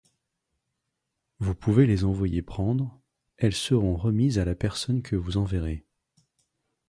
Vous 1.37 1.53
pouvez 1.53 1.85
les 1.85 2.05
envoyer 2.05 2.41
prendre, 2.41 2.99
elle 3.37 3.53
seront 3.53 3.95
remises 3.95 4.39
à 4.39 4.45
la 4.45 4.55
personne 4.55 5.03
que 5.03 5.15
vous 5.15 5.37
enverrez... 5.37 5.85